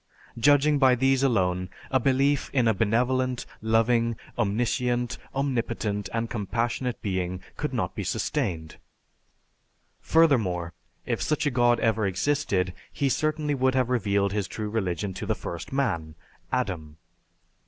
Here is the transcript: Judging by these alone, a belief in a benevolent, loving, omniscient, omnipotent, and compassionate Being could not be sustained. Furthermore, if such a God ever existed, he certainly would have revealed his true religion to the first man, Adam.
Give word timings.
Judging 0.39 0.79
by 0.79 0.95
these 0.95 1.21
alone, 1.21 1.69
a 1.91 1.99
belief 1.99 2.49
in 2.53 2.67
a 2.67 2.73
benevolent, 2.73 3.45
loving, 3.61 4.15
omniscient, 4.35 5.19
omnipotent, 5.35 6.09
and 6.11 6.27
compassionate 6.27 6.99
Being 7.03 7.39
could 7.55 7.71
not 7.71 7.93
be 7.93 8.03
sustained. 8.03 8.77
Furthermore, 9.99 10.73
if 11.05 11.21
such 11.21 11.45
a 11.45 11.51
God 11.51 11.79
ever 11.81 12.07
existed, 12.07 12.73
he 12.91 13.09
certainly 13.09 13.53
would 13.53 13.75
have 13.75 13.91
revealed 13.91 14.33
his 14.33 14.47
true 14.47 14.71
religion 14.71 15.13
to 15.13 15.27
the 15.27 15.35
first 15.35 15.71
man, 15.71 16.15
Adam. 16.51 16.97